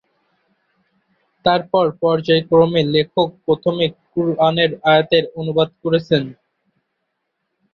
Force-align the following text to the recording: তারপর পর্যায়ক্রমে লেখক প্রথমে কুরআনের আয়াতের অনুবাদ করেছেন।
তারপর 1.45 1.85
পর্যায়ক্রমে 2.01 2.81
লেখক 2.93 3.29
প্রথমে 3.45 3.85
কুরআনের 4.11 4.71
আয়াতের 4.89 5.23
অনুবাদ 5.39 5.69
করেছেন। 5.83 6.23